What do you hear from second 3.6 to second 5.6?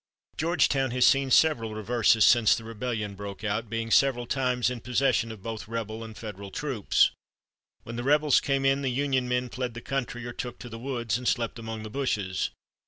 being several times in possession of